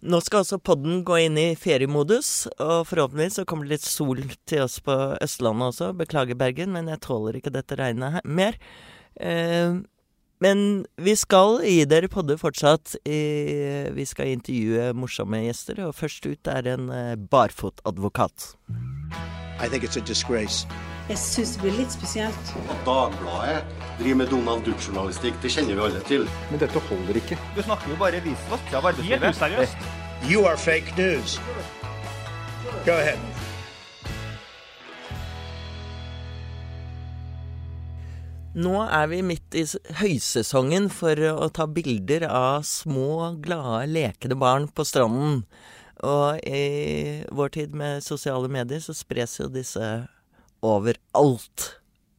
[0.00, 4.22] Nå skal altså podden gå inn i feriemodus, og forhåpentligvis så kommer det litt sol
[4.48, 5.90] til oss på Østlandet også.
[5.98, 8.56] Beklager, Bergen, men jeg tåler ikke dette regnet her mer.
[9.20, 9.76] Eh,
[10.40, 10.62] men
[10.96, 12.94] vi skal gi dere podder fortsatt.
[13.04, 13.20] I,
[13.92, 18.54] vi skal intervjue morsomme gjester, og først ut er en eh, barfotadvokat.
[19.60, 20.64] I think it's a disgrace.
[21.10, 22.50] Jeg syns det blir litt spesielt.
[22.70, 23.64] At Dagbladet
[23.98, 26.26] driver med Donald Duck-journalistikk, det kjenner vi alle til.
[26.52, 27.38] Men dette holder ikke.
[27.56, 29.34] Du snakker jo bare visvask av Helt arbeidslivet.
[29.34, 29.88] useriøst.
[30.30, 31.40] You are fake news.
[32.86, 33.18] Go ahead.
[38.54, 39.64] Nå er vi midt i
[39.98, 45.42] høysesongen for å ta bilder av små, glade, lekende barn på stranden.
[46.06, 49.90] Og i vår tid med sosiale medier så spres jo disse
[50.66, 51.66] overalt.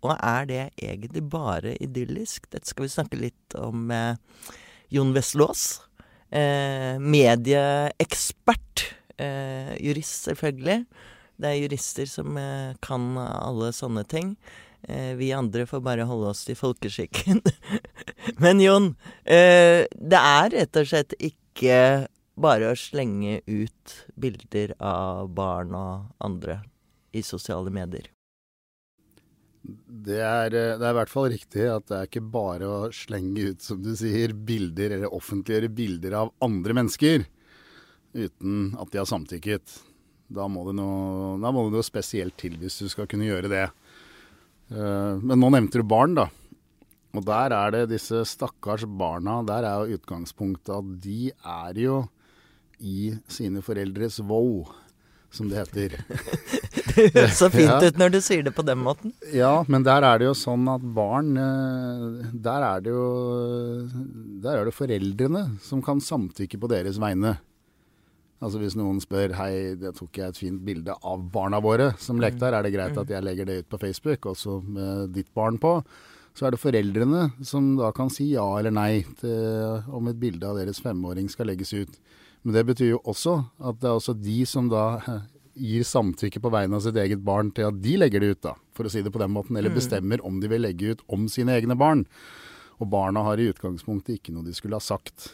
[0.01, 2.49] Og er det egentlig bare idyllisk?
[2.49, 4.21] Dette skal vi snakke litt om med
[4.89, 5.81] Jon Vestlås.
[6.31, 8.87] Eh, medieekspert.
[9.21, 10.85] Eh, jurist, selvfølgelig.
[11.41, 14.35] Det er jurister som eh, kan alle sånne ting.
[14.87, 17.41] Eh, vi andre får bare holde oss til folkeskikken.
[18.43, 22.07] Men Jon, eh, det er rett og slett ikke
[22.41, 26.61] bare å slenge ut bilder av barn og andre
[27.13, 28.07] i sosiale medier.
[29.61, 32.79] Det er, eh, det er i hvert fall riktig at det er ikke bare å
[32.95, 37.27] slenge ut, som du sier, bilder eller offentliggjøre bilder av andre mennesker
[38.17, 39.77] uten at de har samtykket.
[40.31, 43.67] Da må det noe, må det noe spesielt til hvis du skal kunne gjøre det.
[44.71, 46.29] Eh, Men nå nevnte du barn, da.
[47.11, 49.41] Og der er det disse stakkars barna.
[49.43, 51.97] Der er jo utgangspunktet at de er jo
[52.79, 54.71] i sine foreldres vold,
[55.31, 55.97] som det heter.
[56.91, 57.77] Det høres så fint Ja.
[57.87, 59.13] ut når du sier det på den måten.
[59.31, 63.05] Ja, men der er det jo sånn at barn eh, Der er det jo
[64.43, 67.37] Der er det foreldrene som kan samtykke på deres vegne.
[68.41, 72.19] Altså hvis noen spør Hei, det tok jeg et fint bilde av barna våre som
[72.19, 72.57] lekte her.
[72.59, 75.77] Er det greit at jeg legger det ut på Facebook, også med ditt barn på?
[76.35, 80.47] Så er det foreldrene som da kan si ja eller nei til om et bilde
[80.47, 81.97] av deres femåring skal legges ut.
[82.41, 85.27] Men det betyr jo også at det er også de som da eh,
[85.71, 88.55] gir samtykke på vegne av sitt eget barn til at de legger det ut, da,
[88.73, 89.57] for å si det på den måten.
[89.59, 92.05] Eller bestemmer om de vil legge ut om sine egne barn.
[92.81, 95.33] Og barna har i utgangspunktet ikke noe de skulle ha sagt.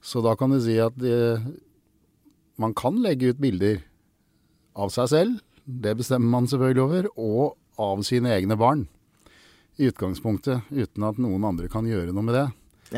[0.00, 1.36] Så da kan du si at de,
[2.56, 3.82] man kan legge ut bilder
[4.78, 8.86] av seg selv, det bestemmer man selvfølgelig over, og av sine egne barn.
[9.76, 12.46] I utgangspunktet, uten at noen andre kan gjøre noe med det.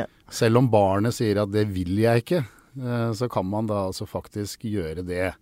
[0.03, 0.05] Ja.
[0.31, 2.58] Selv om barnet sier at det vil jeg ikke, eh,
[3.15, 5.33] så kan man da altså faktisk gjøre det.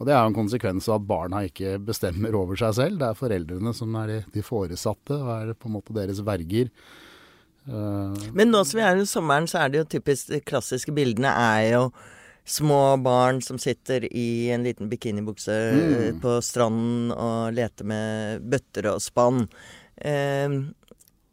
[0.00, 2.98] Og det er jo en konsekvens av at barna ikke bestemmer over seg selv.
[2.98, 6.70] Det er foreldrene som er de, foresatte, og er på en måte deres verger.
[7.68, 10.92] Eh, Men nå som vi er i sommeren, så er det jo typisk De klassiske
[10.94, 11.84] bildene er jo
[12.44, 16.18] små barn som sitter i en liten bikinibukse Mm.
[16.20, 19.46] på stranden og leter med bøtter og spann.
[19.96, 20.48] Eh,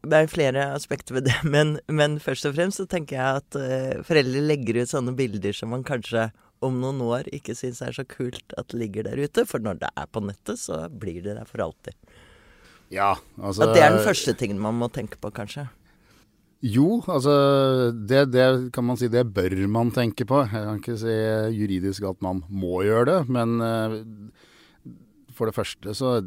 [0.02, 3.60] det er flere aspekter ved det, men, men først og fremst så tenker jeg at
[3.60, 6.30] uh, foreldre legger ut sånne bilder som man kanskje
[6.62, 9.48] om noen år ikke syns er så kult at det ligger der ute.
[9.50, 11.98] For når det er på nettet, så blir det der for alltid.
[12.94, 15.66] ja, altså At det er den første tingen man må tenke på, kanskje.
[16.62, 17.34] Jo, altså
[17.90, 20.44] det, det kan man si, det bør man tenke på.
[20.46, 21.16] Jeg kan ikke si
[21.58, 23.96] juridisk at man må gjøre det, men eh,
[25.34, 26.20] for det første så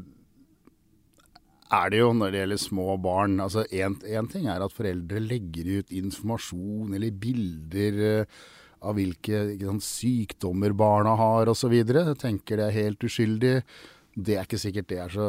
[1.72, 5.80] er det jo når det gjelder små barn altså Én ting er at foreldre legger
[5.80, 8.36] ut informasjon eller bilder eh,
[8.84, 11.72] av hvilke sant, sykdommer barna har osv.
[12.20, 13.54] Tenker det er helt uskyldig.
[14.14, 15.28] Det er ikke sikkert det er så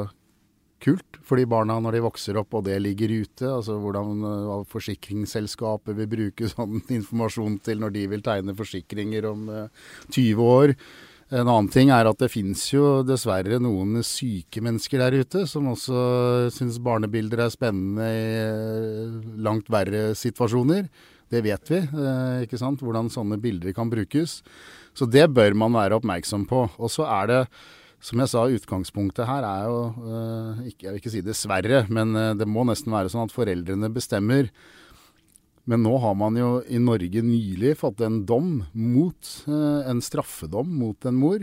[0.83, 3.47] kult for de barna når de vokser opp og det ligger ute.
[3.47, 9.29] Altså hvordan eh, hva forsikringsselskapet vil bruke sånn informasjon til når de vil tegne forsikringer
[9.31, 10.75] om uh, 20 år.
[11.33, 15.71] En annen ting er at det finnes jo dessverre noen syke mennesker der ute som
[15.71, 20.85] også syns barnebilder er spennende i eh, langt verre situasjoner.
[21.33, 24.43] Det vet vi, eh, ikke sant, hvordan sånne bilder kan brukes.
[24.93, 26.67] Så det bør man være oppmerksom på.
[26.77, 27.41] Og så er det
[28.05, 32.37] som jeg sa, utgangspunktet her er jo eh, ikke, Jeg vil ikke si dessverre, men
[32.37, 34.53] det må nesten være sånn at foreldrene bestemmer.
[35.65, 40.69] Men nå har man jo i Norge nylig fått en dom mot eh, En straffedom
[40.79, 41.41] mot en mor.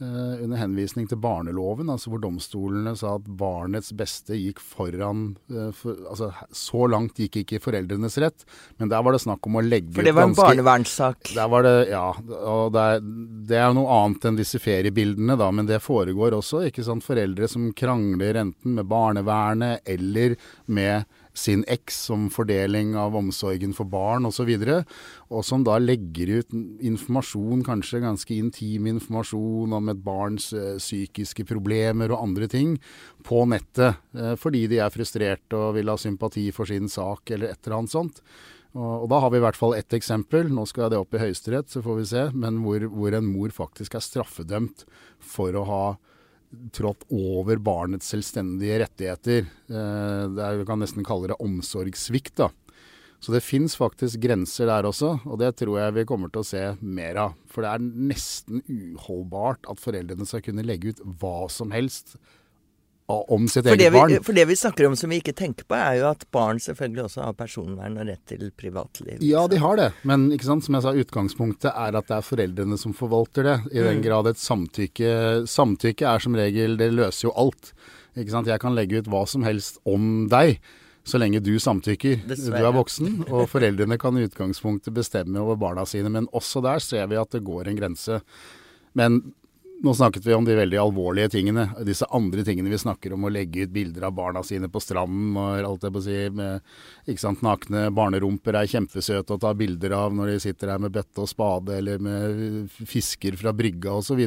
[0.00, 5.70] eh, under henvisning til barneloven, altså hvor domstolene sa at barnets beste gikk foran eh,
[5.72, 8.44] for, Altså så langt gikk ikke foreldrenes rett,
[8.76, 11.32] men der var det snakk om å legge ut For det var en barnevernssak.
[11.32, 12.04] der var det, ja.
[12.52, 13.00] Og det er,
[13.48, 15.48] det er noe annet enn disse feriebildene, da.
[15.50, 16.66] Men det foregår også.
[16.68, 20.36] ikke sant, Foreldre som krangler enten med barnevernet eller
[20.68, 24.48] med sin eks som fordeling av omsorgen for barn osv.
[24.48, 24.78] Og, så
[25.28, 26.56] og som da legger ut
[26.86, 32.76] informasjon, kanskje ganske intim informasjon om et barns uh, psykiske problemer og andre ting
[33.26, 34.00] på nettet.
[34.16, 37.80] Uh, fordi de er frustrerte og vil ha sympati for sin sak eller et eller
[37.80, 38.22] annet sånt.
[38.76, 40.50] Og da har vi i hvert fall ett eksempel.
[40.52, 42.24] Nå skal det opp i Høyesterett, så får vi se.
[42.36, 44.84] Men hvor, hvor en mor faktisk er straffedømt
[45.24, 45.84] for å ha
[46.74, 49.48] trådt over barnets selvstendige rettigheter.
[49.70, 52.44] Eh, det er, vi kan nesten kalle det omsorgssvikt.
[53.20, 56.46] Så det fins faktisk grenser der også, og det tror jeg vi kommer til å
[56.46, 57.36] se mer av.
[57.50, 62.18] For det er nesten uholdbart at foreldrene skal kunne legge ut hva som helst
[63.06, 64.14] om sitt eget barn.
[64.24, 67.04] For det vi snakker om som vi ikke tenker på, er jo at barn selvfølgelig
[67.06, 69.20] også har personvern og rett til privatliv.
[69.24, 69.90] Ja, de har det.
[70.08, 73.56] Men som jeg sa, utgangspunktet er at det er foreldrene som forvalter det.
[73.72, 74.06] I den mm.
[74.08, 75.12] grad et samtykke
[75.46, 77.72] Samtykke er som regel Det løser jo alt.
[78.16, 78.50] Ikke sant?
[78.50, 80.58] Jeg kan legge ut hva som helst om deg.
[81.06, 82.24] Så lenge du samtykker.
[82.26, 82.58] Dessverre.
[82.58, 86.10] Du er voksen, og foreldrene kan i utgangspunktet bestemme over barna sine.
[86.10, 88.18] Men også der ser vi at det går en grense.
[88.98, 89.20] Men
[89.84, 91.66] nå snakket vi om de veldig alvorlige tingene.
[91.84, 95.36] Disse andre tingene vi snakker om å legge ut bilder av barna sine på stranden
[95.36, 96.64] og alt det på å si med
[97.06, 100.94] ikke sant, nakne barnerumper er kjempesøte å ta bilder av når de sitter her med
[100.96, 104.22] bøtte og spade eller med fisker fra brygga osv.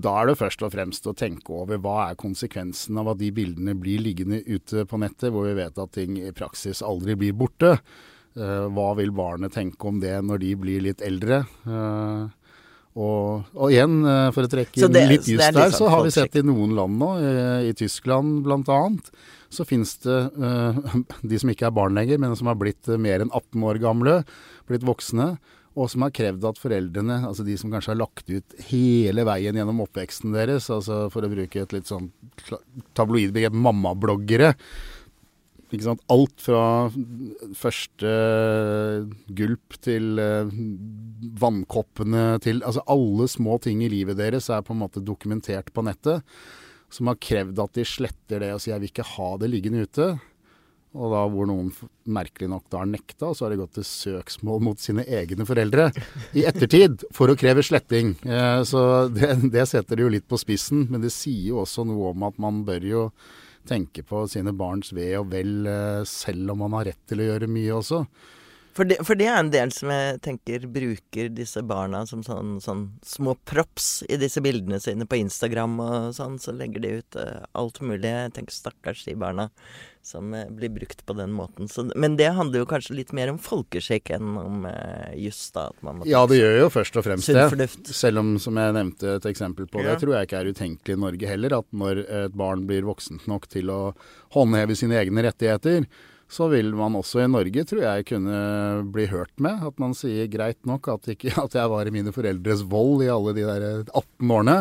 [0.00, 3.32] Da er det først og fremst å tenke over hva er konsekvensen av at de
[3.34, 7.36] bildene blir liggende ute på nettet, hvor vi vet at ting i praksis aldri blir
[7.36, 7.78] borte.
[8.38, 11.42] Uh, hva vil barnet tenke om det når de blir litt eldre?
[12.98, 16.14] Og, og, igjen, eh, for å trekke det, litt just der, så sånn har vi
[16.14, 17.34] sett i noen land nå, i,
[17.70, 18.80] i Tyskland bl.a.,
[19.50, 20.76] så finnes det uh,
[21.30, 24.20] de som ikke er barn lenger, men som har blitt mer enn 18 år gamle,
[24.70, 25.32] blitt voksne,
[25.78, 29.58] og som har krevd at foreldrene, altså de som kanskje har lagt ut hele veien
[29.58, 32.10] gjennom oppveksten deres, altså for å bruke et litt sånn
[32.98, 34.54] tabloidbegrep, mammabloggere?
[36.10, 36.62] Alt fra
[37.54, 38.14] første
[39.38, 40.50] gulp til uh,
[41.40, 45.84] vannkoppene til Altså alle små ting i livet deres er på en måte dokumentert på
[45.86, 46.26] nettet.
[46.90, 49.86] Som har krevd at de sletter det og sier 'jeg vil ikke ha det liggende
[49.86, 50.18] ute'.
[50.90, 51.68] Og da hvor noen
[52.10, 55.92] merkelig nok da har nekta, så har de gått til søksmål mot sine egne foreldre
[56.34, 58.16] i ettertid for å kreve sletting.
[58.26, 61.86] Eh, så det, det setter det jo litt på spissen, men det sier jo også
[61.86, 63.04] noe om at man bør jo
[63.70, 67.30] tenke på sine barns ve og vel, eh, selv om man har rett til å
[67.32, 68.04] gjøre mye også.
[68.76, 72.54] For det, for det, er en del som jeg tenker bruker disse barna som sånn,
[72.62, 76.38] sånn, små props i disse bildene sine på Instagram og sånn.
[76.40, 78.06] Så legger de ut uh, alt mulig.
[78.06, 79.48] Jeg tenker stakkars de barna
[80.02, 81.68] som uh, blir brukt på den måten.
[81.68, 85.68] Så, men det handler jo kanskje litt mer om folkeskikk enn om uh, juss, da.
[86.08, 87.68] ja, det gjør jo først og fremst det.
[87.90, 89.92] Selv om, som jeg nevnte et eksempel på, ja.
[89.92, 91.58] det tror jeg ikke er utenkelig i Norge heller.
[91.60, 93.82] At når et barn blir voksent nok til å
[94.36, 95.86] håndheve sine egne rettigheter,
[96.30, 98.40] så vil man også i Norge, tror jeg, kunne
[98.94, 99.64] bli hørt med.
[99.66, 103.10] At man sier greit nok at, ikke, at jeg var i mine foreldres vold i
[103.10, 104.56] alle de der 18 årene.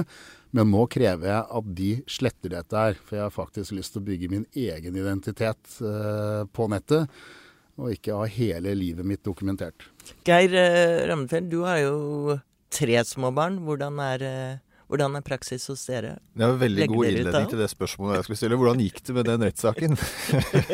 [0.55, 4.01] Men nå krever jeg at de sletter dette her, for jeg har faktisk lyst til
[4.01, 7.11] å bygge min egen identitet eh, på nettet.
[7.79, 9.85] Og ikke ha hele livet mitt dokumentert.
[10.27, 12.39] Geir eh, Ramnefjell, du har jo
[12.73, 13.61] tre små barn.
[13.67, 14.57] Hvordan er eh
[14.89, 16.15] hvordan er praksis hos dere?
[16.33, 18.57] Det er en veldig god innledning til det spørsmålet jeg skulle stille.
[18.57, 19.97] Hvordan gikk det med den rettssaken?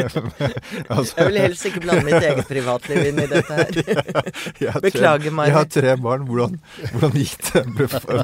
[0.96, 1.18] altså.
[1.20, 3.82] Jeg vil helst ikke blande mitt eget privatliv inn i dette her.
[4.88, 5.52] Beklager meg.
[5.52, 6.24] Jeg har tre barn.
[6.30, 6.56] Hvordan,
[6.94, 7.66] hvordan gikk det?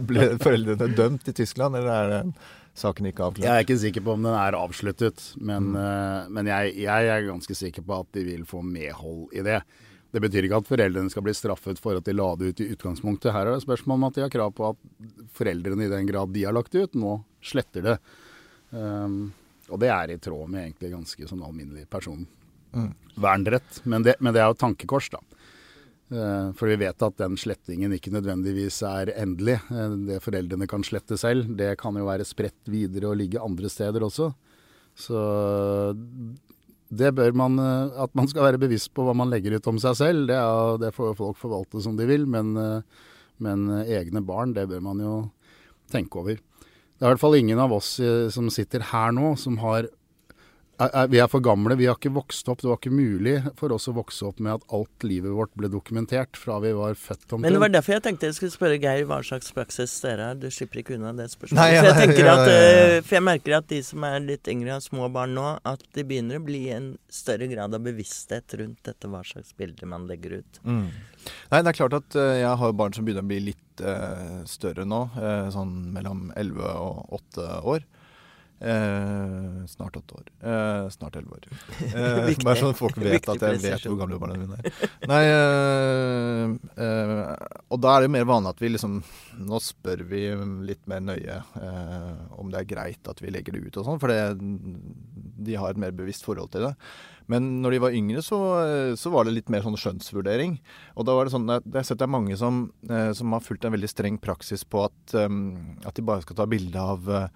[0.07, 2.23] Ble foreldrene dømt i Tyskland, eller er det
[2.79, 3.49] saken ikke avklart?
[3.49, 5.79] Jeg er ikke sikker på om den er avsluttet, men, mm.
[5.83, 9.59] uh, men jeg, jeg er ganske sikker på at de vil få medhold i det.
[10.11, 12.69] Det betyr ikke at foreldrene skal bli straffet for at de la det ut i
[12.73, 13.31] utgangspunktet.
[13.31, 14.81] Her er det spørsmål om at de har krav på at
[15.37, 17.13] foreldrene i den grad de har lagt det ut, nå
[17.51, 17.97] sletter det.
[18.75, 19.31] Um,
[19.71, 23.79] og det er i tråd med egentlig ganske sånn alminnelig personvernrett.
[23.79, 23.87] Mm.
[23.93, 25.23] Men, det, men det er jo tankekors, da.
[26.11, 29.61] Uh, for vi vet at den slettingen ikke nødvendigvis er endelig.
[29.71, 33.71] Uh, det foreldrene kan slette selv, det kan jo være spredt videre og ligge andre
[33.71, 34.33] steder også.
[34.91, 35.23] Så
[36.91, 39.79] det bør man eh, At man skal være bevisst på hva man legger ut om
[39.81, 42.27] seg selv, det, er, det får folk forvalte som de vil.
[42.29, 43.07] Men, eh,
[43.41, 45.15] men, eh, egne barn, det bør man jo
[45.91, 46.35] tenke over.
[46.35, 47.95] Det er i hvert fall ingen av oss
[48.29, 49.87] som sitter her nå, som har
[51.11, 52.61] vi er for gamle, vi har ikke vokst opp.
[52.63, 55.69] Det var ikke mulig for oss å vokse opp med at alt livet vårt ble
[55.71, 57.45] dokumentert fra vi var født omtrent.
[57.45, 60.39] Men det var derfor jeg tenkte jeg skulle spørre Geir hva slags praksis dere har.
[60.41, 61.61] Du slipper ikke unna det spørsmålet.
[61.61, 64.51] Nei, ja, for, jeg at, ja, ja, for jeg merker at de som er litt
[64.51, 68.57] yngre, har små barn nå, at de begynner å bli en større grad av bevissthet
[68.61, 70.61] rundt dette, hva slags bilder man legger ut.
[70.65, 70.87] Mm.
[71.51, 74.41] Nei, det er klart at uh, jeg har barn som begynner å bli litt uh,
[74.49, 77.89] større nå, uh, sånn mellom 11 og 8 år.
[78.61, 80.25] Eh, snart åtte år.
[80.45, 81.45] Eh, snart elleve år.
[81.81, 82.45] Eh, Viktig.
[82.45, 84.91] bare sånn folk vet at jeg vet hvor gamle barna mine er.
[85.09, 86.53] Nei, eh,
[86.85, 87.23] eh,
[87.73, 88.99] og da er det mer vanlig at vi liksom
[89.41, 90.21] Nå spør vi
[90.67, 94.01] litt mer nøye eh, om det er greit at vi legger det ut og sånn,
[94.01, 94.19] for det,
[95.47, 96.75] de har et mer bevisst forhold til det.
[97.31, 98.39] Men når de var yngre, så,
[98.99, 100.57] så var det litt mer sånn skjønnsvurdering.
[100.97, 103.35] Og da var det sånn at jeg har sett det er mange som, eh, som
[103.35, 106.81] har fulgt en veldig streng praksis på at, um, at de bare skal ta bilde
[106.81, 107.27] av uh,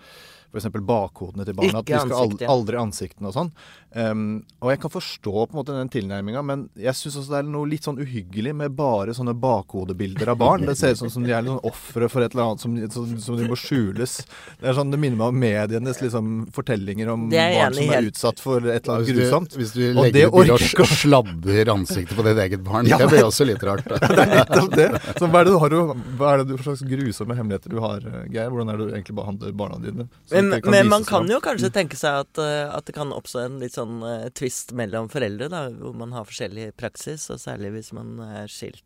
[0.55, 0.71] f.eks.
[0.85, 1.81] bakhodene til barna.
[1.81, 3.51] at de skal aldri ansiktene og sånn.
[3.95, 4.23] Um,
[4.63, 7.49] og jeg kan forstå på en måte den tilnærminga, men jeg syns også det er
[7.51, 10.65] noe litt sånn uhyggelig med bare sånne bakhodebilder av barn.
[10.67, 13.15] Det ser ut som, som de er sånn ofre for et eller annet som, som,
[13.27, 14.17] som de må skjules.
[14.61, 18.13] Det er sånn, det minner meg om medienes liksom, fortellinger om barn som er helt.
[18.13, 19.59] utsatt for et eller annet Hvis du, grusomt.
[19.59, 23.07] hvis du legger det og orker å- sladder ansiktet på ditt eget barn, Ja, det
[23.11, 23.85] blir også litt rart.
[24.15, 24.87] Det er nettopp det.
[25.19, 25.69] Så hva er det du har,
[26.17, 28.49] hva er det du, slags grusomme hemmeligheter du har, eh, Geir?
[28.49, 30.07] Hvordan er det du egentlig behandler barna dine?
[30.31, 33.59] Men, men man kan jo kanskje tenke seg at, eh, at det kan oppstå en
[33.59, 37.93] litt sånn uh, tvist mellom foreldre, da, hvor man har forskjellig praksis, og særlig hvis
[37.93, 38.81] man er skilt.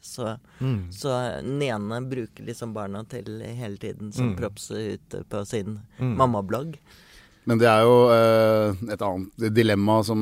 [0.00, 0.88] så, Mm.
[0.94, 4.36] så den ene bruker liksom barna til hele tiden som Mm.
[4.38, 6.14] props ute på sin Mm.
[6.16, 6.78] mammablogg.
[7.48, 10.20] Men det er jo eh, et annet dilemma som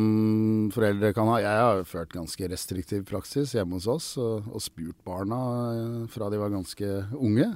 [0.75, 1.41] foreldre kan ha.
[1.43, 5.41] Jeg har ført ganske restriktiv praksis hjemme hos oss og, og spurt barna
[5.73, 7.51] eh, fra de var ganske unge.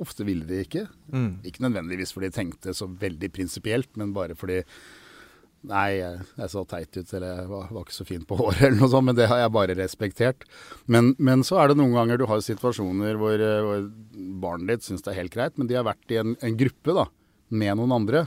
[0.00, 0.86] Ofte ville de ikke.
[1.12, 1.44] Mm.
[1.44, 4.62] Ikke nødvendigvis fordi de tenkte så veldig prinsipielt, men bare fordi
[5.62, 8.64] Nei, jeg, jeg så teit ut, eller jeg var, var ikke så fin på håret,
[8.66, 9.06] eller noe sånt.
[9.06, 10.42] Men det har jeg bare respektert.
[10.90, 13.84] Men, men så er det noen ganger du har situasjoner hvor, eh, hvor
[14.42, 16.96] barnet ditt syns det er helt greit, men de har vært i en, en gruppe
[16.98, 17.06] da,
[17.54, 18.24] med noen andre.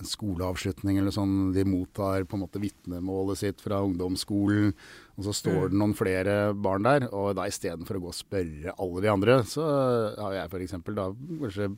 [0.00, 1.50] En skoleavslutning eller sånn.
[1.52, 4.72] De mottar på en måte vitnemålet sitt fra ungdomsskolen.
[5.18, 7.10] Og så står det noen flere barn der.
[7.12, 9.66] Og da istedenfor å gå og spørre alle de andre, så
[10.16, 10.78] har jeg f.eks.
[10.96, 11.74] da kanskje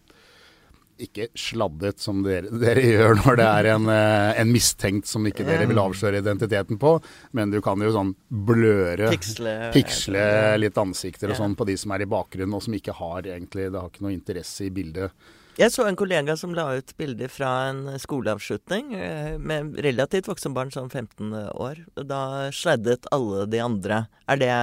[1.03, 5.47] ikke sladdet som dere, dere gjør når det er en, eh, en mistenkt som ikke
[5.47, 6.95] dere vil avsløre identiteten på.
[7.37, 9.57] Men du kan jo sånn bløre Piksle.
[9.75, 10.27] Piksle
[10.61, 13.71] litt ansikter og sånn på de som er i bakgrunnen, og som ikke har egentlig
[13.73, 15.31] Det har ikke noe interesse i bildet.
[15.61, 20.55] Jeg så en kollega som la ut bilder fra en skoleavslutning eh, med relativt voksen
[20.57, 21.83] barn, sånn 15 år.
[22.09, 24.07] Da sladdet alle de andre.
[24.33, 24.55] Er det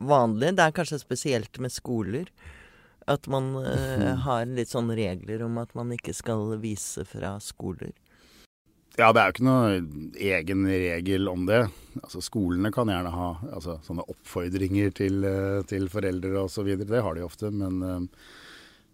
[0.00, 0.54] vanlig?
[0.56, 2.30] Det er kanskje spesielt med skoler.
[3.04, 7.92] At man uh, har litt sånne regler om at man ikke skal vise fra skoler.
[8.96, 9.78] Ja, det er jo ikke noe
[10.22, 11.64] egen regel om det.
[11.98, 16.70] Altså Skolene kan gjerne ha altså, sånne oppfordringer til, eh, til foreldre osv.
[16.80, 17.50] Det har de ofte.
[17.50, 18.30] Men, eh,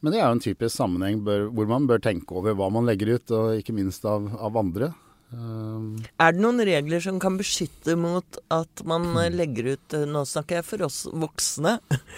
[0.00, 2.88] men det er jo en typisk sammenheng bør, hvor man bør tenke over hva man
[2.88, 4.92] legger ut, og ikke minst av, av andre.
[5.30, 6.00] Um.
[6.18, 10.24] Er det noen regler som kan beskytte mot at man eh, legger ut eh, Nå
[10.26, 11.76] snakker jeg for oss voksne.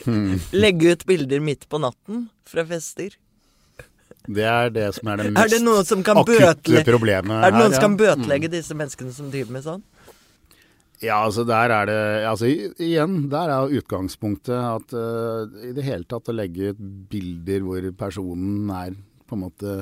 [0.64, 3.18] Legge ut bilder midt på natten fra fester.
[4.24, 7.52] det er det som er det Er mest det som kan akutte problemet problemet Er
[7.52, 8.00] det noen her, som kan ja.
[8.14, 9.84] bøtelegge disse menneskene som driver med sånn?
[11.02, 16.06] Ja, altså der er det Altså igjen, der er utgangspunktet at uh, i det hele
[16.06, 18.94] tatt å legge ut bilder hvor personen er
[19.26, 19.74] på en måte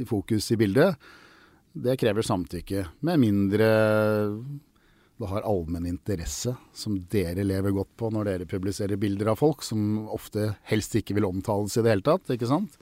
[0.00, 0.96] i fokus i bildet,
[1.72, 2.86] det krever samtykke.
[3.04, 3.68] Med mindre
[5.22, 9.62] det har allmenn interesse som dere lever godt på når dere publiserer bilder av folk
[9.62, 12.74] som ofte helst ikke vil omtales i det hele tatt, ikke sant?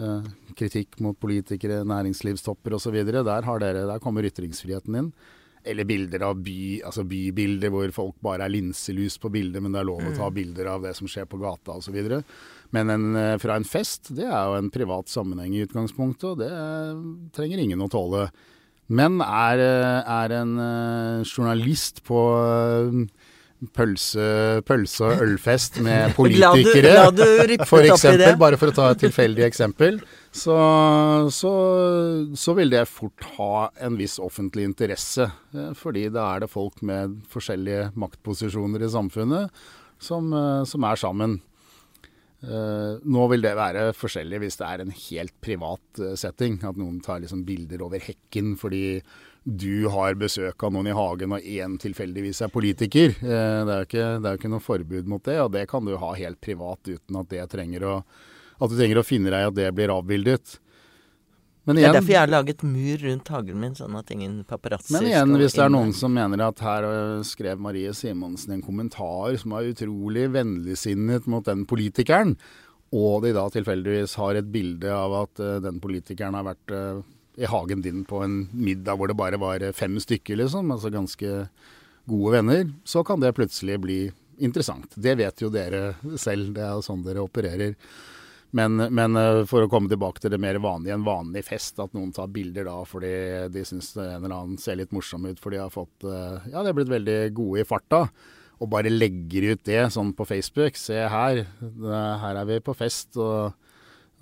[0.00, 2.96] Eh, kritikk mot politikere, næringslivstopper osv.
[3.12, 5.10] Der, har der kommer ytringsfriheten inn.
[5.64, 9.80] Eller bilder av by, altså bybilder hvor folk bare er linselus på bildet, men det
[9.80, 11.96] er lov å ta bilder av det som skjer på gata osv.
[12.74, 16.42] Men en, eh, fra en fest, det er jo en privat sammenheng i utgangspunktet, og
[16.42, 17.04] det eh,
[17.36, 18.26] trenger ingen å tåle.
[18.92, 20.56] Men er, eh, er en
[21.24, 22.20] journalist på
[23.72, 24.24] pølse,
[24.66, 27.06] pølse- og ølfest med politikere
[27.66, 30.00] for eksempel, bare for å ta et tilfeldig eksempel,
[30.34, 30.56] så,
[31.30, 31.52] så,
[32.34, 35.28] så vil det fort ha en viss offentlig interesse.
[35.54, 39.64] eh, Fordi da er det folk med forskjellige maktposisjoner i samfunnet
[40.02, 41.38] som, eh, som er sammen.
[42.44, 46.58] Eh, nå vil det være forskjellig hvis det er en helt privat eh, setting.
[46.66, 49.00] At noen tar liksom bilder over hekken fordi
[49.44, 53.16] du har besøk av noen i hagen og én tilfeldigvis er politiker.
[53.20, 56.12] Eh, det er jo ikke, ikke noe forbud mot det, og det kan du ha
[56.16, 57.96] helt privat uten at, trenger å,
[58.56, 60.58] at du trenger å finne deg i at det blir avbildet.
[61.64, 64.92] Men Det er derfor jeg har laget mur rundt hagen min, sånn at ingen paparazzi
[64.92, 68.64] men igjen, hvis det er noen som mener at her øh, skrev Marie Simonsen en
[68.64, 72.34] kommentar som er utrolig vennligsinnet mot den politikeren,
[72.94, 77.00] og de da tilfeldigvis har et bilde av at øh, den politikeren har vært øh,
[77.40, 81.46] i hagen din på en middag hvor det bare var fem stykker, liksom, altså ganske
[82.04, 83.98] gode venner, så kan det plutselig bli
[84.44, 84.92] interessant.
[84.94, 87.72] Det vet jo dere selv, det er sånn dere opererer.
[88.54, 91.94] Men, men eh, for å komme tilbake til det mer vanlige, en vanlig fest, at
[91.96, 93.14] noen tar bilder da fordi
[93.50, 96.60] de syns en eller annen ser litt morsom ut, for de har fått eh, Ja,
[96.60, 98.06] de har blitt veldig gode i farta.
[98.62, 100.78] Og bare legger ut det sånn på Facebook.
[100.78, 103.50] Se her, her er vi på fest, og,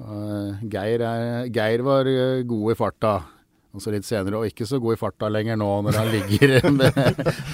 [0.00, 3.12] Geir, er, Geir var eh, god i farta.
[3.72, 6.66] Og så litt senere, og ikke så god i farta lenger nå når han ligger
[6.78, 6.98] med,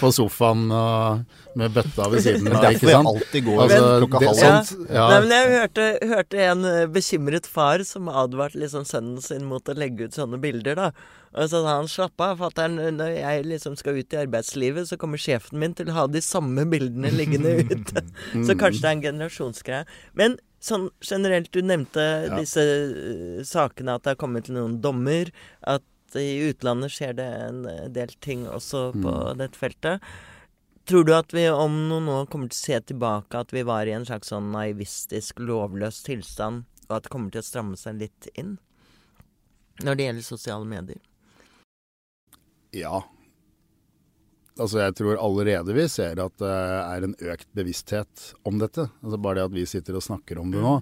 [0.00, 1.20] på sofaen og
[1.60, 2.56] med bøtta ved siden av.
[2.64, 3.10] Derfor ikke jeg sant?
[3.12, 4.56] alltid går Altså, klokka det- halv Ja.
[4.96, 5.04] ja.
[5.12, 9.62] Nei, men jeg hørte, hørte en eh, bekymret far som advarte liksom sønnen sin mot
[9.70, 10.88] å legge ut sånne bilder, da.
[11.38, 12.78] Og så sa han slapp av, fatter'n.
[12.96, 16.22] Når jeg liksom skal ut i arbeidslivet, så kommer sjefen min til å ha de
[16.24, 18.02] samme bildene liggende ute.
[18.42, 19.84] så kanskje det er en generasjonsgreie.
[20.18, 25.30] Men sånn generelt, du nevnte disse eh, sakene, at det har kommet til noen dommer.
[25.62, 25.84] At
[26.16, 30.04] i utlandet skjer det en eh, del ting også på dette feltet.
[30.88, 33.84] Tror du at vi om noen år kommer til å se tilbake at vi var
[33.84, 38.00] i en slags sånn naivistisk, lovløs tilstand, og at det kommer til å stramme seg
[38.00, 38.56] litt inn?
[39.84, 41.02] Når det gjelder sosiale medier.
[42.74, 43.02] Ja.
[44.58, 48.88] Altså jeg tror allerede vi ser at det er en økt bevissthet om dette.
[49.04, 50.74] Altså Bare det at vi sitter og snakker om det nå.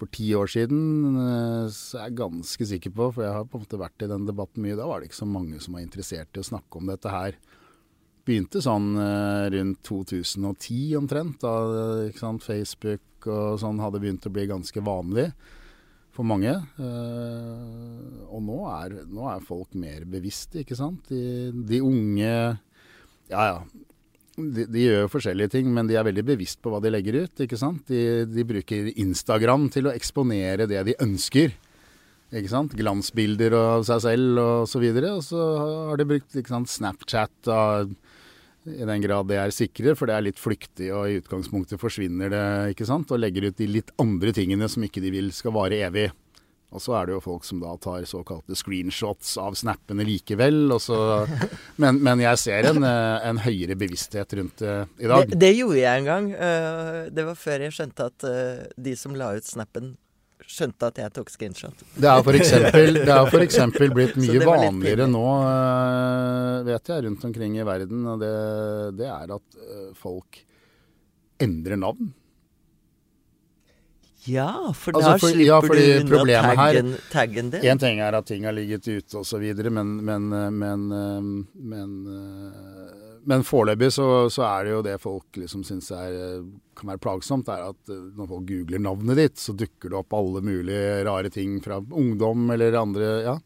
[0.00, 3.58] For ti år siden eh, så er jeg ganske sikker på, for jeg har på
[3.58, 5.84] en måte vært i den debatten mye, da var det ikke så mange som var
[5.84, 7.36] interessert i å snakke om dette her.
[8.24, 14.80] Begynte sånn eh, rundt 2010 omtrent, da Facebook og sånn hadde begynt å bli ganske
[14.84, 15.28] vanlig
[16.16, 16.54] for mange.
[16.80, 21.12] Eh, og nå er, nå er folk mer bevisste, ikke sant.
[21.12, 22.32] De, de unge
[23.30, 23.60] Ja ja.
[24.54, 27.22] De, de gjør jo forskjellige ting, men de er veldig bevisst på hva de legger
[27.24, 27.42] ut.
[27.44, 27.82] ikke sant?
[27.90, 31.54] De, de bruker Instagram til å eksponere det de ønsker.
[32.30, 32.76] Ikke sant?
[32.78, 35.16] Glansbilder av seg selv og så videre.
[35.18, 35.40] Og så
[35.90, 36.70] har de brukt sant?
[36.70, 37.60] Snapchat da,
[38.68, 42.32] i den grad det er sikre, for det er litt flyktig og i utgangspunktet forsvinner
[42.32, 42.46] det.
[42.74, 43.10] ikke sant?
[43.10, 46.10] Og legger ut de litt andre tingene som ikke de vil skal vare evig.
[46.70, 50.68] Og så er det jo folk som da tar såkalte screenshots av snappene likevel.
[50.70, 50.98] Og så,
[51.82, 55.26] men, men jeg ser en, eh, en høyere bevissthet rundt det i dag.
[55.32, 56.28] Det, det gjorde jeg en gang.
[56.36, 59.96] eh, Det var før jeg skjønte at eh, de som la ut snappen,
[60.50, 61.82] skjønte at jeg tok screenshot.
[61.94, 65.26] Det er det er for eksempel blitt mye vanligere nå,
[66.66, 68.06] vet jeg, rundt omkring i verden.
[68.14, 68.32] Og det,
[68.98, 69.60] det er at
[69.98, 70.40] folk
[71.40, 72.10] endrer navn.
[74.28, 77.60] Ja, for Altså, da for- slipper ja, fordi du unna problemet her- taggen, taggen din.
[77.64, 81.22] Én ting er at ting har ligget ute osv., men, men, øh, men, øh,
[81.54, 82.52] men, øh,
[83.24, 87.68] men foreløpig så, så er det jo det folk liksom syns kan være plagsomt, er
[87.70, 91.80] at når folk googler navnet ditt, så dukker det opp alle mulige rare ting fra
[91.92, 93.22] ungdom eller andre.
[93.22, 93.36] ja.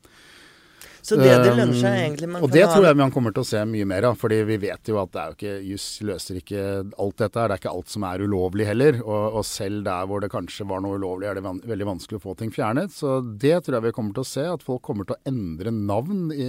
[1.04, 3.44] Så det det lønner seg Um, egentlig man Og det tror jeg man kommer til
[3.44, 4.16] å se mye mer av.
[4.16, 6.62] fordi vi vet jo at det er jo ikke juss løser ikke
[7.04, 7.50] alt dette her.
[7.50, 9.00] Det er ikke alt som er ulovlig heller.
[9.04, 12.20] Og, og selv der hvor det kanskje var noe ulovlig, er det van veldig vanskelig
[12.20, 12.94] å få ting fjernet.
[12.94, 14.46] Så det tror jeg vi kommer til å se.
[14.54, 16.48] At folk kommer til å endre navn i,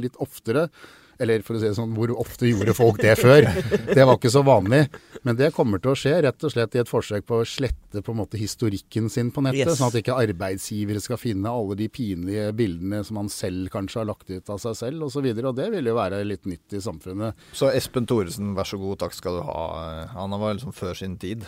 [0.00, 0.66] litt oftere.
[1.20, 3.46] Eller for å si det sånn, hvor ofte gjorde folk det før?
[3.90, 4.86] Det var ikke så vanlig.
[5.26, 8.02] Men det kommer til å skje rett og slett i et forsøk på å slette
[8.04, 9.66] på en måte historikken sin på nettet.
[9.66, 9.80] Yes.
[9.80, 14.08] Sånn at ikke arbeidsgivere skal finne alle de pinlige bildene som han selv kanskje har
[14.08, 15.10] lagt ut av seg selv osv.
[15.10, 17.44] Og, så videre, og det vil jo være litt nytt i samfunnet.
[17.56, 19.66] Så Espen Thoresen, vær så god, takk skal du ha.
[20.14, 21.44] Han var liksom før sin tid.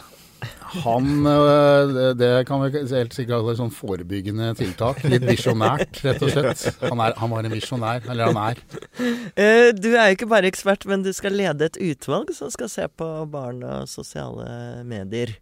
[0.84, 5.02] Han øh, det- kan vi helt sikkert kalle sånn forebyggende tiltak.
[5.08, 6.64] Litt visjonært, rett og slett.
[6.86, 8.04] Han, er, han var en visjonær.
[8.10, 8.62] Eller han er.
[9.36, 12.68] Eh, Du er jo ikke bare ekspert, men du skal lede et utvalg som skal
[12.72, 15.34] se på barn og sosiale medier.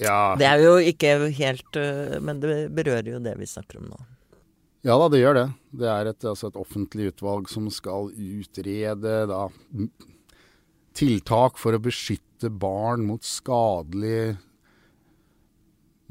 [0.00, 0.34] Ja.
[0.40, 3.98] Det er jo ikke helt eh, Men det berører jo det vi snakker om nå.
[4.82, 5.44] Ja da, det gjør det.
[5.78, 9.44] Det er et, altså et offentlig utvalg som skal utrede da,
[10.96, 14.36] tiltak for å beskytte barn mot skadelig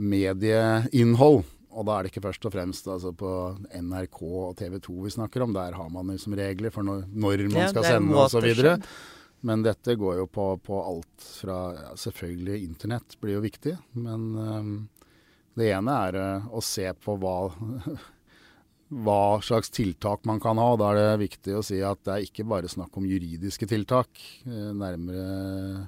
[0.01, 1.43] medieinnhold.
[1.71, 3.31] Og da er det ikke først og fremst altså på
[3.79, 5.55] NRK og TV 2 vi snakker om.
[5.55, 8.87] Der har man liksom regler for når, når man skal ja, sende osv.
[9.47, 14.27] Men dette går jo på, på alt fra ja, Selvfølgelig internett blir jo viktig, men
[14.37, 14.73] um,
[15.57, 17.37] det ene er uh, å se på hva
[18.91, 20.73] hva slags tiltak man kan ha.
[20.73, 23.69] og Da er det viktig å si at det er ikke bare snakk om juridiske
[23.71, 24.11] tiltak.
[24.43, 25.87] Uh, Nærmere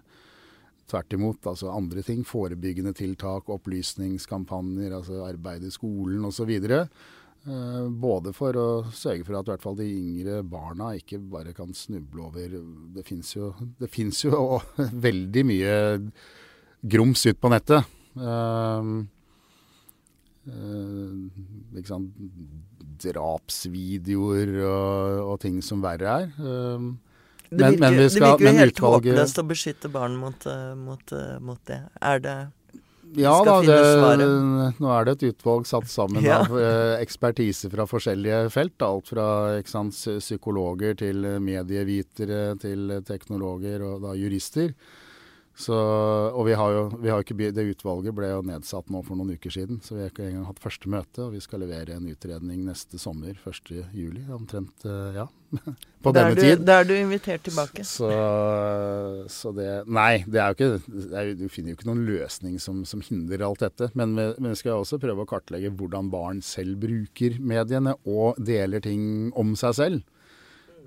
[0.90, 1.48] tvert imot.
[1.50, 2.24] Altså andre ting.
[2.28, 6.52] Forebyggende tiltak, opplysningskampanjer, altså arbeid i skolen osv.
[6.54, 11.56] Eh, Både for å sørge for at i hvert fall de yngre barna ikke bare
[11.56, 12.56] kan snuble over
[12.96, 13.52] Det fins jo,
[14.24, 14.62] jo
[15.08, 15.76] veldig mye
[16.84, 17.92] grums ut på nettet.
[18.14, 19.04] Uh,
[20.48, 22.00] uh,
[23.04, 26.30] drapsvideoer og, og ting som verre er.
[26.38, 26.94] Um,
[27.54, 30.46] Det Men- virker, men vi det virker jo helt utvalget- håpløst å beskytte barn mot,
[30.48, 31.82] eh, mot, eh, mot det.
[32.02, 32.38] Er det
[33.16, 33.76] Ja da, det,
[34.82, 36.40] nå er det et utvalg satt sammen Ja.
[36.40, 38.82] av eh, ekspertise fra forskjellige felt.
[38.82, 44.74] Alt fra sant, psykologer til medievitere til teknologer og da jurister.
[45.56, 45.76] Så,
[46.34, 49.36] og vi har jo, vi har ikke, det utvalget ble jo nedsatt nå for noen
[49.38, 51.28] uker siden, så vi har ikke engang hatt første møte.
[51.28, 53.70] Og vi skal levere en utredning neste sommer, 1.
[53.94, 55.28] juli, omtrent, eh, ja.
[56.04, 56.64] På Da er denne du- tid.
[56.66, 57.86] Da er du invitert tilbake.
[57.86, 58.10] Så,
[59.30, 62.82] så det Nei, det er jo ikke er, Du finner jo ikke noen løsning som,
[62.90, 63.92] som hindrer alt dette.
[63.94, 68.42] Men vi, men vi skal også prøve å kartlegge hvordan barn selv bruker mediene og
[68.42, 70.02] deler ting om seg selv.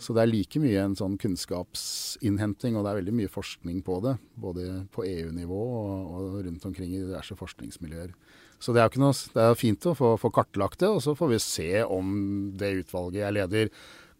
[0.02, 4.00] Så det er like mye en sånn kunnskapsinnhenting, og det er veldig mye forskning på
[4.04, 4.16] det.
[4.36, 8.12] Både på EU-nivå og, og rundt omkring i diverse forskningsmiljøer.
[8.60, 11.32] Så det er, noe, det er fint å få, få kartlagt det, og så får
[11.34, 12.16] vi se om
[12.56, 13.72] det utvalget jeg leder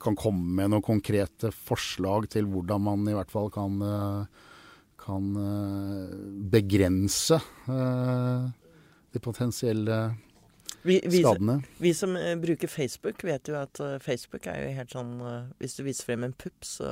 [0.03, 4.45] kan komme med noen konkrete forslag til hvordan man i hvert fall kan, eh,
[5.01, 6.15] kan eh,
[6.53, 8.47] begrense eh,
[9.13, 10.01] de potensielle
[10.87, 11.61] Vi, vi, skadene.
[11.83, 15.49] vi som eh, bruker Facebook, vet jo at eh, Facebook er jo helt sånn eh,
[15.59, 16.91] Hvis du viser frem en pupp, så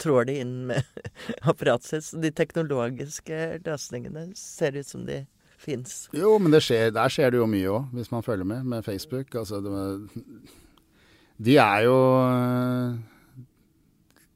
[0.00, 0.86] trår de inn med
[1.50, 2.22] apparatet sitt.
[2.22, 5.22] De teknologiske løsningene ser ut som de
[5.60, 6.06] fins.
[6.16, 8.86] Jo, men det skjer, der skjer det jo mye òg, hvis man følger med med
[8.86, 9.34] Facebook.
[9.36, 9.74] Altså, det,
[11.40, 11.98] de er jo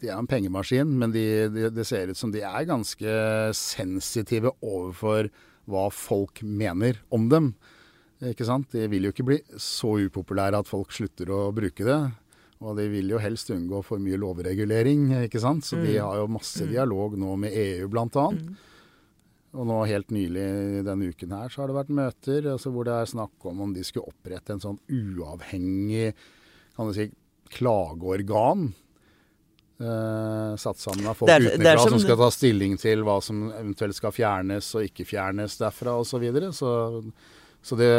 [0.03, 3.17] De er en pengemaskin, men de, de, det ser ut som de er ganske
[3.57, 5.33] sensitive overfor
[5.65, 7.55] hva folk mener om dem.
[8.31, 8.71] Ikke sant?
[8.73, 11.99] De vil jo ikke bli så upopulære at folk slutter å bruke det.
[12.65, 15.65] Og de vil jo helst unngå for mye lovregulering, ikke sant.
[15.67, 16.05] Så de Mm.
[16.07, 18.41] har jo masse dialog nå med EU, blant annet.
[18.43, 18.57] Mm.
[19.55, 22.95] Og nå helt nylig denne uken her så har det vært møter altså hvor det
[22.95, 26.13] er snakk om om de skulle opprette en sånn uavhengig
[26.75, 27.11] kan du si,
[27.51, 28.73] klageorgan.
[29.81, 33.21] Eh, satt sammen av folk det er utenfra som- som skal ta stilling til hva
[33.23, 36.11] som eventuelt skal fjernes og ikke fjernes derfra osv.
[36.15, 36.49] Så, videre.
[36.53, 37.13] så
[37.65, 37.91] så det,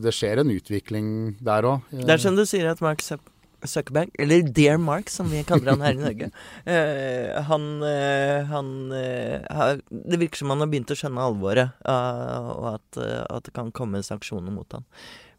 [0.00, 1.06] det skjer en utvikling
[1.44, 1.92] der òg.
[1.92, 3.28] Det er som du sier at Mark Zuck-
[3.68, 6.30] Zuckerberg, eller Dear Mark som vi kaller han her i Norge,
[6.66, 12.66] uh, han, uh, han uh, Det virker som han har begynt å skjønne alvoret, og
[12.74, 14.86] at, at det kan komme sanksjoner mot han.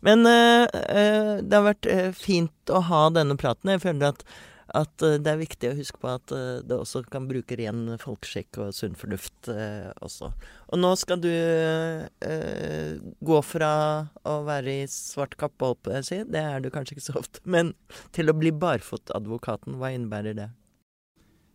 [0.03, 1.87] Men det har vært
[2.19, 3.71] fint å ha denne praten.
[3.71, 4.25] Jeg føler at,
[4.73, 7.85] at eh, det er viktig å huske på at eh, det også kan bruke ren
[8.01, 10.31] folkeskikk og sunn fornuft eh, også.
[10.73, 13.73] Og nå skal du eh, gå fra
[14.25, 17.19] å være i svart kappe, holdt på å si, det er du kanskje ikke så
[17.21, 17.75] ofte, men
[18.15, 19.77] til å bli barfotadvokaten.
[19.77, 20.49] Hva innebærer det?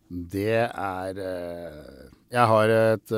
[0.09, 3.11] Det er Jeg har et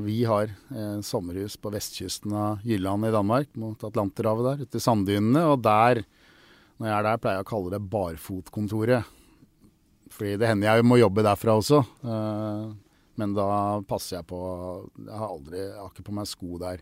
[0.00, 4.86] Vi har et sommerhus på vestkysten av Jylland i Danmark, mot Atlanterhavet der, ute i
[4.86, 5.42] sanddynene.
[5.52, 6.00] Og der,
[6.78, 9.12] når jeg er der, pleier jeg å kalle det Barfotkontoret.
[10.14, 11.80] Fordi det hender jeg må jobbe derfra også.
[12.06, 12.74] eh,
[13.18, 13.46] Men da
[13.86, 14.38] passer jeg på
[14.98, 16.80] Jeg har aldri Jeg har ikke på meg sko der.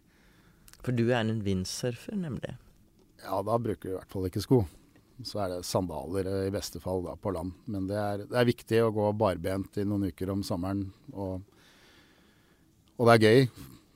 [0.83, 2.57] For du er en windsurfer, nemlig.
[3.23, 4.63] Ja, da bruker du i hvert fall ikke sko.
[5.23, 7.53] Så er det sandaler eh, i beste fall da, på land.
[7.71, 10.89] Men det er, det er viktig å gå barbent i noen uker om sommeren.
[11.15, 11.45] Og,
[12.99, 13.47] og det er gøy,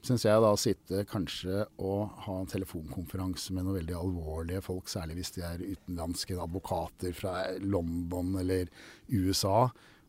[0.07, 4.89] syns jeg, da å sitte kanskje og ha en telefonkonferanse med noen veldig alvorlige folk,
[4.91, 8.71] særlig hvis de er utenlandske advokater fra London eller
[9.13, 9.67] USA.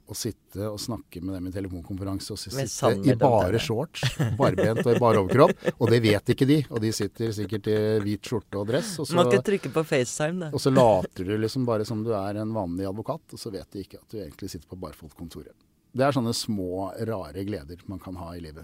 [0.08, 3.60] Og sitte og snakke med dem i telefonkonferanse og sitte i bare det.
[3.60, 4.06] shorts,
[4.40, 5.66] barbent og i bare overkropp.
[5.74, 6.62] Og det vet ikke de.
[6.72, 8.94] Og de sitter sikkert i hvit skjorte og dress.
[9.04, 10.52] Og så, må ikke trykke på FaceTime, da.
[10.56, 13.68] og så later du liksom bare som du er en vanlig advokat, og så vet
[13.76, 15.58] de ikke at du egentlig sitter på barfotkontoret.
[15.98, 18.64] Det er sånne små, rare gleder man kan ha i livet.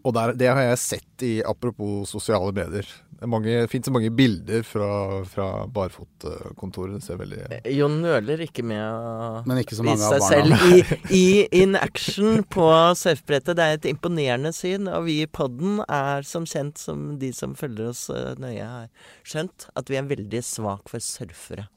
[0.00, 2.86] Og der, det har jeg sett i apropos sosiale medier.
[3.20, 4.88] Det, mange, fins så mange bilder fra,
[5.28, 6.96] fra barfotkontoret.
[6.96, 10.46] Det ser veldig Jon nøler ikke med å Men ikke så mange vise av seg
[10.48, 10.60] barna.
[10.62, 13.58] selv i, i in action på surfbrettet.
[13.58, 17.52] Det er et imponerende syn, og vi i podden er som kjent, som de som
[17.58, 18.88] følger oss eh, nøye har
[19.28, 21.68] skjønt, at vi er veldig svak for surfere.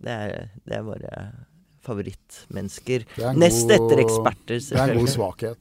[0.00, 1.24] Det er, det er våre
[1.86, 3.06] favorittmennesker.
[3.16, 4.76] Det er en Nest god- etter eksperter, selvfølgelig.
[4.76, 5.60] Det er en god svakhet.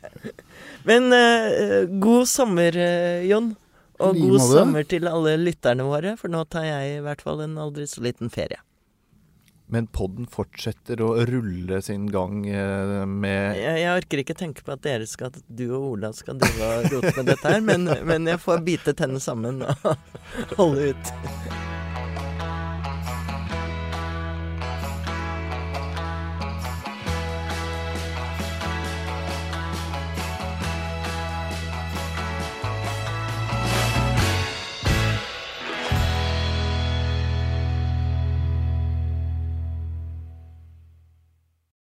[0.88, 3.52] Men uh, god sommer, uh, Jon.
[4.00, 4.48] Og god måte.
[4.48, 8.00] sommer til alle lytterne våre, for nå tar jeg i hvert fall en aldri så
[8.00, 8.56] liten ferie.
[9.70, 14.72] Men podden fortsetter å rulle sin gang eh, med Jeg, jeg orker ikke tenke på
[14.74, 18.26] at dere skal, du og Ola skal drive og rote med dette her, men, men
[18.32, 19.92] jeg får bite tennene sammen og
[20.58, 21.69] holde ut.